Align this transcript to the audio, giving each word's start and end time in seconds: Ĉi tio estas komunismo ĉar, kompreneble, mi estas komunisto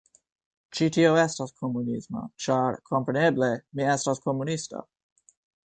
Ĉi 0.77 0.87
tio 0.95 1.11
estas 1.23 1.53
komunismo 1.65 2.25
ĉar, 2.47 2.79
kompreneble, 2.95 3.53
mi 3.81 3.89
estas 3.99 4.25
komunisto 4.27 4.85